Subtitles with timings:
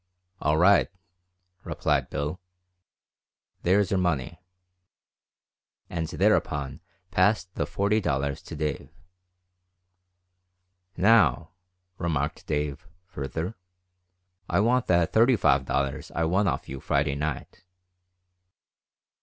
[0.41, 0.87] "All right,"
[1.63, 2.39] replied Bill,
[3.61, 4.41] "there's your money,"
[5.91, 6.81] and thereupon
[7.11, 8.89] passed the forty dollars to Dave.
[10.97, 11.51] "Now,"
[11.99, 13.53] remarked Dave, further,
[14.49, 17.63] "I want that thirty five dollars I won off you Friday night."